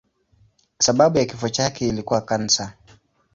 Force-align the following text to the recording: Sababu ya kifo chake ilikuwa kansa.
Sababu 0.79 1.17
ya 1.17 1.25
kifo 1.25 1.49
chake 1.49 1.87
ilikuwa 1.87 2.21
kansa. 2.21 2.73